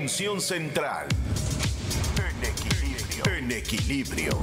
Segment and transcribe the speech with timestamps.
[0.00, 1.08] Función central.
[2.16, 3.36] En equilibrio.
[3.36, 4.38] En equilibrio.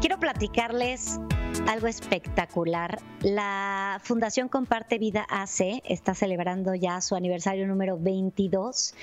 [0.00, 1.20] Quiero platicarles
[1.68, 2.98] algo espectacular.
[3.20, 8.94] La Fundación Comparte Vida AC está celebrando ya su aniversario número 22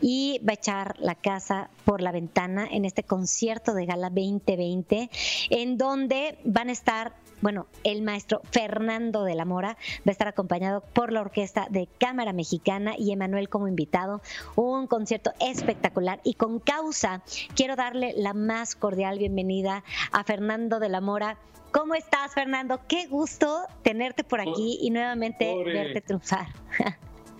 [0.00, 5.10] y va a echar la casa por la ventana en este concierto de gala 2020,
[5.50, 10.28] en donde van a estar bueno, el maestro Fernando de la Mora va a estar
[10.28, 14.22] acompañado por la Orquesta de Cámara Mexicana y Emanuel como invitado.
[14.54, 17.22] Un concierto espectacular y con causa
[17.54, 21.38] quiero darle la más cordial bienvenida a Fernando de la Mora.
[21.72, 22.80] ¿Cómo estás, Fernando?
[22.88, 26.46] Qué gusto tenerte por aquí y nuevamente verte triunfar.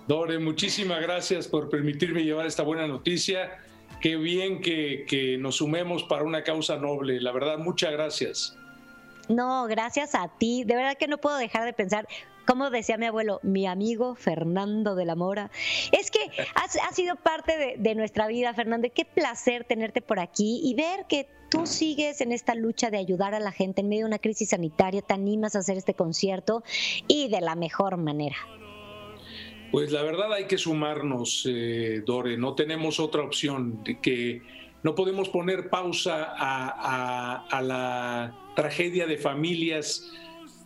[0.07, 3.59] Dore, muchísimas gracias por permitirme llevar esta buena noticia.
[4.01, 7.21] Qué bien que, que nos sumemos para una causa noble.
[7.21, 8.57] La verdad, muchas gracias.
[9.29, 10.65] No, gracias a ti.
[10.65, 12.07] De verdad que no puedo dejar de pensar,
[12.47, 15.51] como decía mi abuelo, mi amigo Fernando de la Mora.
[15.93, 16.21] Es que
[16.55, 18.89] has, sido parte de, nuestra vida, Fernando.
[18.95, 23.35] Qué placer tenerte por aquí y ver que tú sigues en esta lucha de ayudar
[23.35, 25.03] a la gente en medio de una crisis sanitaria.
[25.03, 26.63] Te animas a hacer este concierto
[27.09, 28.37] y de la mejor manera.
[29.73, 32.37] Pues la verdad hay que sumarnos, eh, Dore.
[32.39, 34.43] No tenemos otra opción que
[34.87, 40.13] no podemos poner pausa a, la tragedia de familias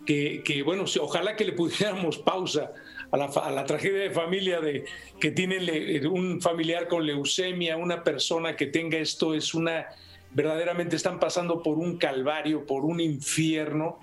[0.04, 2.70] que, bueno, ojalá que le pudiéramos pausa
[3.12, 4.84] a la, tragedia de familia de
[5.18, 9.86] que tiene un familiar con leucemia, una persona que tenga esto, es una,
[10.32, 14.00] verdaderamente están pasando por un calvario, por un infierno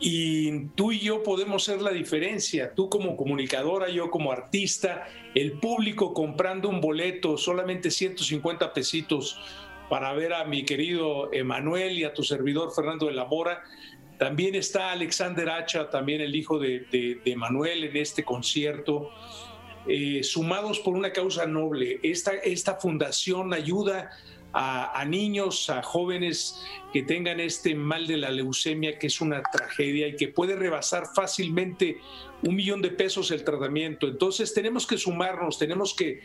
[0.00, 5.52] y tú y yo podemos ser la diferencia, tú como comunicadora, yo como artista, el
[5.52, 9.40] público comprando un boleto, solamente 150 pesitos
[9.88, 13.62] para ver a mi querido Emanuel y a tu servidor Fernando de la Mora.
[14.18, 19.10] También está Alexander Hacha, también el hijo de, Emanuel en este concierto.
[19.88, 21.98] Eh, sumados por una causa noble.
[22.02, 24.10] Esta, esta fundación ayuda
[24.52, 30.08] a, niños, a jóvenes que tengan este mal de la leucemia, que es una tragedia
[30.08, 31.98] y que puede rebasar fácilmente
[32.42, 34.06] un millón de pesos el tratamiento.
[34.08, 36.20] Entonces tenemos que sumarnos, tenemos que,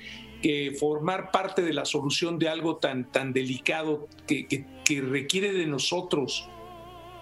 [0.78, 4.66] formar parte de la solución de algo tan, tan delicado que,
[5.02, 6.50] requiere de nosotros.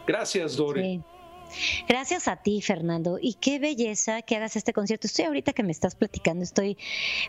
[0.08, 1.02] Gracias, Dore.
[1.88, 3.20] Gracias a ti, Fernando.
[3.22, 5.06] Y qué belleza que hagas este concierto.
[5.06, 6.78] Estoy ahorita que me estás platicando, estoy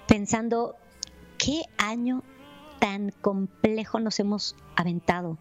[0.07, 0.77] pensando,
[1.39, 2.23] ¿qué año
[2.83, 5.39] tan complejo nos hemos aventado.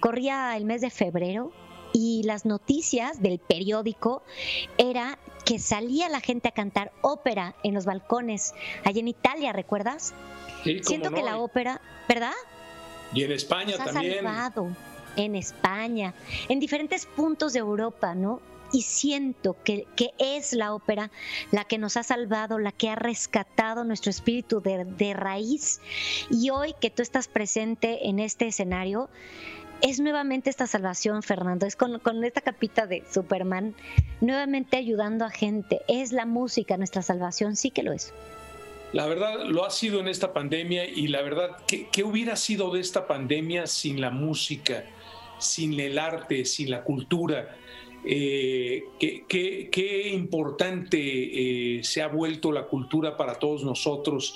[0.00, 1.52] Corría el mes de febrero
[1.92, 4.22] y las noticias del periódico
[4.78, 8.54] era que salía la gente a cantar ópera en los balcones,
[8.86, 10.14] allá en Italia, ¿recuerdas?
[10.64, 12.32] Siento que la ópera, ¿verdad?
[13.12, 14.26] Y en España nos también.
[14.26, 14.74] Ha salvado,
[15.16, 16.14] en España,
[16.48, 18.40] en diferentes puntos de Europa, ¿no?
[18.72, 19.86] y siento que,
[20.18, 21.10] es la ópera
[21.50, 25.80] la que nos ha salvado, la que ha rescatado nuestro espíritu de, raíz.
[26.30, 29.08] Y hoy que tú estás presente en este escenario,
[29.82, 33.74] es nuevamente esta salvación, Fernando, es con, con, esta capita de Superman,
[34.20, 35.80] nuevamente ayudando a gente.
[35.88, 38.14] Es la música nuestra salvación, sí que lo es.
[38.92, 42.70] La verdad, lo ha sido en esta pandemia y la verdad, ¿qué, qué hubiera sido
[42.70, 44.84] de esta pandemia sin la música,
[45.42, 47.56] sin el arte, sin la cultura?
[48.04, 54.34] Eh, qué, importante eh, se ha vuelto la cultura para todos nosotros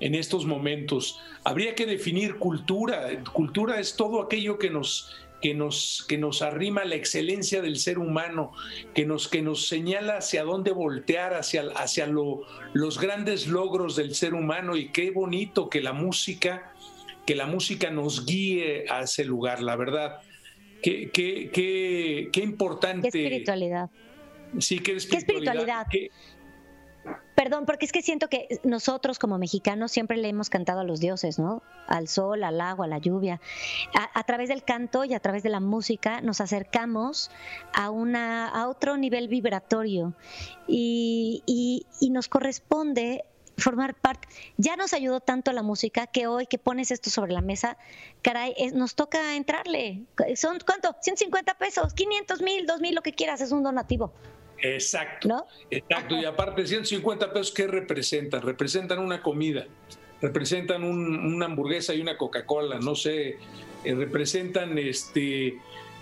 [0.00, 1.20] en estos momentos.
[1.44, 3.08] Habría que definir cultura.
[3.32, 7.98] Cultura es todo aquello que nos, que nos, que nos arrima la excelencia del ser
[7.98, 8.52] humano,
[8.94, 14.34] que nos, que nos señala hacia dónde voltear, hacia, hacia los grandes logros del ser
[14.34, 14.76] humano.
[14.76, 16.74] Y qué bonito que la música,
[17.26, 20.20] que la música nos guíe a ese lugar, la verdad.
[20.82, 23.10] Qué, qué, qué, qué importante.
[23.10, 23.90] Qué espiritualidad.
[24.58, 25.86] Sí, qué espiritualidad.
[27.34, 30.98] Perdón, porque es que siento que nosotros como mexicanos siempre le hemos cantado a los
[30.98, 31.62] dioses, ¿no?
[31.86, 33.40] Al sol, al agua, a la lluvia.
[34.12, 37.30] A, través del canto y a través de la música nos acercamos
[37.72, 40.14] a, una, a otro nivel vibratorio
[40.66, 43.24] y, y, y nos corresponde
[43.58, 44.28] formar parte.
[44.56, 47.76] Ya nos ayudó tanto la música que hoy que pones esto sobre la mesa,
[48.22, 50.04] caray, nos toca entrarle.
[50.36, 50.96] ¿Son cuánto?
[51.00, 54.12] 150 pesos, 500 mil, 2 mil, lo que quieras, es un donativo.
[54.62, 55.28] Exacto.
[55.28, 55.46] ¿No?
[55.70, 56.16] Exacto.
[56.16, 58.42] Y aparte, 150 pesos, ¿qué representan?
[58.42, 59.66] Representan una comida,
[60.20, 63.38] representan una hamburguesa y una Coca-Cola, no sé,
[63.84, 65.58] eh, representan este,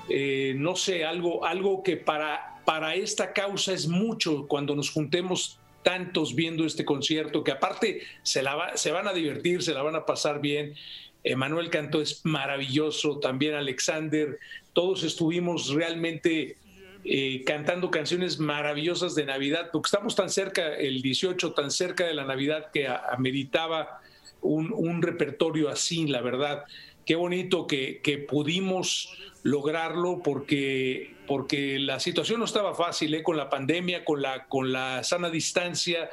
[0.08, 5.60] eh, no sé, algo, algo que para, para esta causa es mucho cuando nos juntemos
[5.86, 9.94] tantos viendo este concierto, que aparte se, la se van a divertir, se la van
[9.94, 10.74] a pasar bien.
[11.22, 14.36] Emanuel Cantó es maravilloso, también Alexander,
[14.72, 16.56] todos estuvimos realmente
[17.04, 22.14] eh, cantando canciones maravillosas de Navidad, porque estamos tan cerca, el 18, tan cerca de
[22.14, 24.00] la Navidad que ameritaba
[24.40, 26.64] un, un repertorio así, la verdad.
[27.06, 33.22] Qué bonito que, pudimos lograrlo porque, porque la situación no estaba fácil ¿eh?
[33.22, 36.10] con la pandemia, con la, con la sana distancia,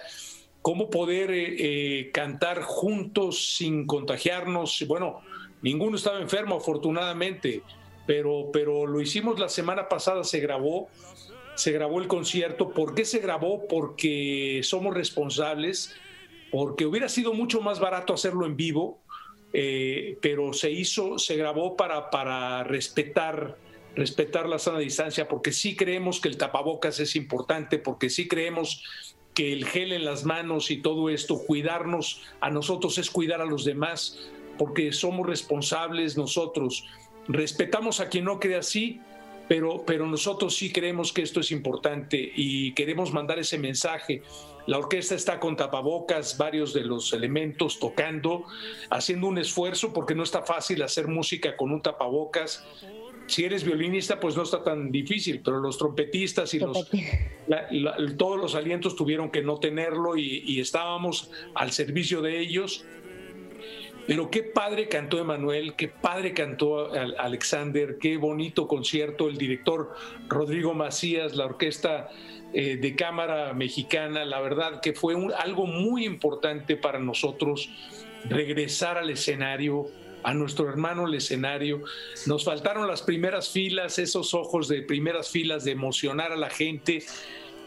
[0.62, 4.86] cómo poder eh, eh, cantar juntos sin contagiarnos.
[4.88, 5.22] Bueno,
[5.63, 7.63] ninguno estaba enfermo afortunadamente,
[8.06, 10.90] pero, pero lo hicimos la semana pasada, se grabó,
[11.56, 12.69] se grabó el concierto.
[12.69, 13.68] ¿Por qué se grabó?
[13.68, 15.95] Porque somos responsables,
[16.51, 19.02] porque hubiera sido mucho más barato hacerlo en vivo
[19.53, 23.57] eh, pero se hizo, se grabó para, para respetar
[23.95, 28.83] respetar la sana distancia, porque sí creemos que el tapabocas es importante, porque sí creemos
[29.33, 33.45] que el gel en las manos y todo esto, cuidarnos a nosotros es cuidar a
[33.45, 34.19] los demás,
[34.57, 36.85] porque somos responsables nosotros.
[37.27, 38.99] Respetamos a quien no cree así,
[39.48, 44.22] pero, pero nosotros sí creemos que esto es importante y queremos mandar ese mensaje
[44.66, 48.45] la orquesta está con tapabocas, varios de los elementos tocando,
[48.90, 52.66] haciendo un esfuerzo porque no está fácil hacer música con un tapabocas.
[53.28, 56.90] Si eres violinista, pues no está tan difícil, pero los trompetistas y los,
[58.18, 62.86] todos los alientos tuvieron que no tenerlo y, estábamos al servicio de ellos.
[64.05, 69.29] Pero qué padre cantó Emanuel, qué padre cantó Alexander, qué bonito concierto.
[69.29, 69.94] El director
[70.27, 72.09] Rodrigo Macías, la orquesta
[72.53, 74.25] eh, de cámara mexicana.
[74.25, 77.69] La verdad que fue algo muy importante para nosotros
[78.29, 79.88] regresar al escenario,
[80.23, 81.81] a nuestro hermano al escenario.
[82.25, 87.03] Nos faltaron las primeras filas, esos ojos de primeras filas de emocionar a la gente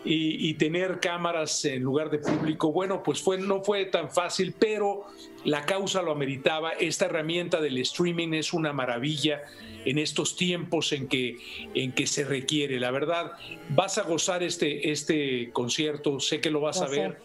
[0.08, 2.70] y, tener cámaras en lugar de público.
[2.70, 5.06] Bueno, pues fue, no fue tan fácil, pero
[5.44, 6.70] la causa lo ameritaba.
[6.70, 9.42] Esta herramienta del streaming es una maravilla
[9.84, 11.36] en estos tiempos en que,
[11.74, 12.78] en que se requiere.
[12.78, 13.32] La verdad,
[13.70, 17.18] vas a gozar este, este concierto, sé que lo vas a ver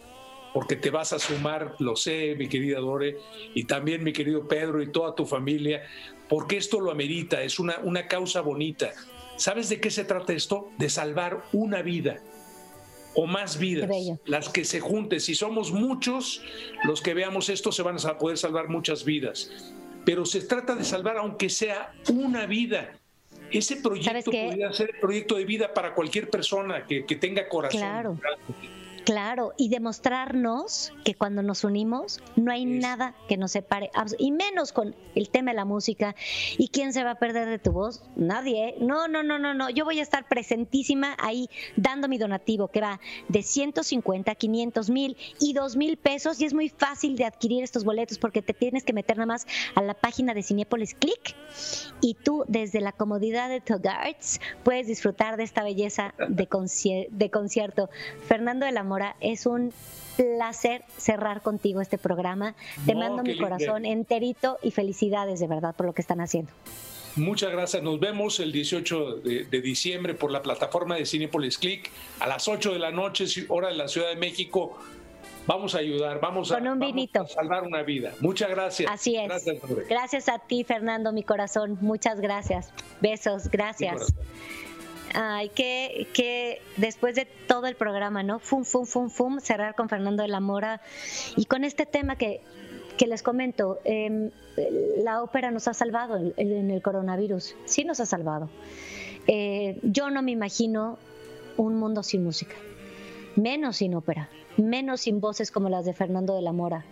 [0.52, 3.16] porque te vas a sumar, lo sé, mi querida Dore,
[3.54, 5.82] y también mi querido Pedro y toda tu familia,
[6.28, 8.90] porque esto lo amerita, es una, una causa bonita.
[9.36, 10.68] ¿Sabes de qué se trata esto?
[10.76, 12.20] De salvar una vida
[13.14, 13.90] o más vidas,
[14.24, 15.20] las que se junten.
[15.20, 16.42] Si somos muchos,
[16.84, 19.50] los que veamos esto se van a poder salvar muchas vidas.
[20.04, 22.92] Pero se trata de salvar aunque sea una vida.
[23.50, 27.80] Ese proyecto podría ser el proyecto de vida para cualquier persona que, tenga corazón.
[27.80, 28.18] Claro.
[29.04, 34.72] Claro, y demostrarnos que cuando nos unimos no hay nada que nos separe, y menos
[34.72, 36.14] con el tema de la música.
[36.58, 38.02] ¿Y quién se va a perder de tu voz?
[38.16, 38.68] Nadie.
[38.68, 38.74] ¿eh?
[38.80, 39.70] No, no, no, no, no.
[39.70, 45.16] Yo voy a estar presentísima ahí dando mi donativo, que va de 150, 500 mil
[45.40, 46.40] y 2 mil pesos.
[46.40, 49.46] Y es muy fácil de adquirir estos boletos porque te tienes que meter nada más
[49.74, 51.36] a la página de Cinepolis Click
[52.00, 56.48] y tú desde la comodidad de tu hogares puedes disfrutar de esta belleza de,
[57.10, 57.90] de concierto.
[58.26, 58.84] Fernando de la
[59.20, 59.72] es un
[60.16, 62.54] placer cerrar contigo este programa.
[62.86, 66.52] Te mando mi corazón enterito y felicidades de verdad por lo que están haciendo.
[67.16, 67.82] Muchas gracias.
[67.82, 71.90] Nos vemos el 18 de, diciembre por la plataforma de Cinepolis Click
[72.20, 74.78] a las 8 de la noche, hora de la Ciudad de México.
[75.46, 76.54] Vamos a ayudar, vamos, a,
[77.26, 78.14] salvar una vida.
[78.20, 78.90] Muchas gracias.
[78.90, 79.26] Así es.
[79.26, 79.58] Gracias,
[79.88, 81.78] gracias a ti, Fernando, mi corazón.
[81.80, 82.72] Muchas gracias.
[83.00, 84.14] Besos, gracias.
[85.14, 88.38] Ay, que, que después de todo el programa, ¿no?
[88.38, 90.80] Fum, fum, fum, fum, cerrar con Fernando de la Mora
[91.36, 92.40] y con este tema que,
[92.96, 94.30] que les comento, em,
[94.98, 98.48] la ópera nos ha salvado en, el coronavirus, sí nos ha salvado.
[99.26, 100.98] Eh, yo no me imagino
[101.56, 102.54] un mundo sin música,
[103.36, 106.84] menos sin ópera, menos sin voces como las de Fernando de la Mora,